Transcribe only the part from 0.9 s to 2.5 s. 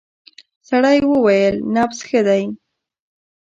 وویل نبض ښه دی.